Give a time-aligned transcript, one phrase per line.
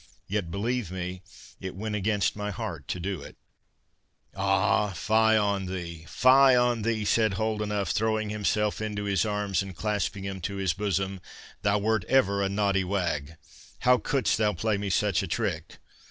[0.25, 1.21] Yet, believe me,
[1.59, 3.37] it went against my heart to do it."
[4.35, 9.75] "Ah, fie on thee, fie on thee," said Holdenough, throwing himself into his arms, and
[9.75, 11.21] clasping him to his bosom,
[11.61, 13.35] "thou wert ever a naughty wag.
[13.81, 15.77] How couldst thou play me such a trick?